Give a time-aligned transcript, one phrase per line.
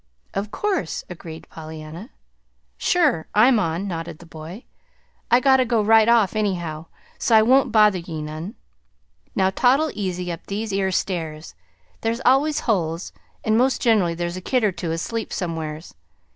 [0.33, 2.09] "Of course!" agreed Pollyanna.
[2.75, 3.27] "Sure!
[3.35, 4.63] I'm on," nodded the boy.
[5.29, 6.87] "I gotta go right off anyhow,
[7.19, 8.55] so I won't bother ye none.
[9.35, 11.53] Now toddle easy up these 'ere stairs.
[12.01, 15.93] There's always holes, and most generally there's a kid or two asleep somewheres.